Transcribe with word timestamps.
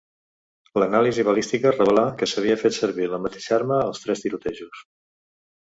L'anàlisi 0.83 1.25
balística 1.27 1.73
revelà 1.75 2.07
que 2.23 2.31
s'havia 2.33 2.57
fet 2.65 2.79
servir 2.81 3.11
la 3.13 3.21
mateixa 3.27 3.55
arma 3.61 3.79
als 3.85 4.05
tres 4.07 4.27
tirotejos. 4.27 4.83